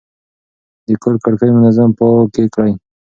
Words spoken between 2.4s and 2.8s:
کړئ.